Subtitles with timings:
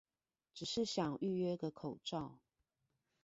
[0.55, 2.39] 只是想預約個口罩